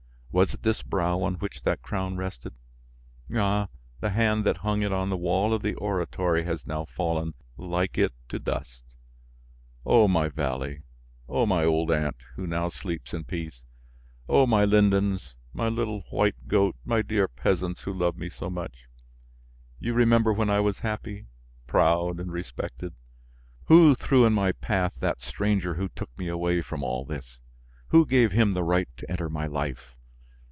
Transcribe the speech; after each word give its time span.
Was 0.33 0.53
it 0.53 0.63
this 0.63 0.81
brow 0.81 1.21
on 1.23 1.35
which 1.35 1.63
that 1.63 1.81
crown 1.81 2.15
rested? 2.15 2.53
Ah! 3.35 3.67
the 3.99 4.11
hand 4.11 4.45
that 4.45 4.55
hung 4.59 4.81
it 4.81 4.93
on 4.93 5.09
the 5.09 5.17
wall 5.17 5.53
of 5.53 5.61
the 5.61 5.73
oratory 5.75 6.45
has 6.45 6.65
now 6.65 6.85
fallen, 6.85 7.33
like 7.57 7.97
it, 7.97 8.13
to 8.29 8.39
dust! 8.39 8.95
O 9.85 10.07
my 10.07 10.29
valley! 10.29 10.83
O 11.27 11.45
my 11.45 11.65
old 11.65 11.91
aunt, 11.91 12.15
who 12.37 12.47
now 12.47 12.69
sleeps 12.69 13.13
in 13.13 13.25
peace! 13.25 13.65
O 14.29 14.47
my 14.47 14.63
lindens, 14.63 15.35
my 15.51 15.67
little 15.67 16.05
white 16.11 16.47
goat, 16.47 16.77
my 16.85 17.01
dear 17.01 17.27
peasants 17.27 17.81
who 17.81 17.91
loved 17.91 18.17
me 18.17 18.29
so 18.29 18.49
much! 18.49 18.85
You 19.81 19.93
remember 19.93 20.31
when 20.31 20.49
I 20.49 20.61
was 20.61 20.77
happy, 20.79 21.25
proud, 21.67 22.21
and 22.21 22.31
respected? 22.31 22.93
Who 23.65 23.95
threw 23.95 24.23
in 24.25 24.31
my 24.31 24.53
path 24.53 24.93
that 25.01 25.19
stranger 25.19 25.73
who 25.73 25.89
took 25.89 26.17
me 26.17 26.29
away 26.29 26.61
from 26.61 26.85
all 26.85 27.03
this? 27.03 27.41
Who 27.89 28.05
gave 28.05 28.31
him 28.31 28.53
the 28.53 28.63
right 28.63 28.87
to 28.95 29.11
enter 29.11 29.29
my 29.29 29.45
life? 29.45 29.97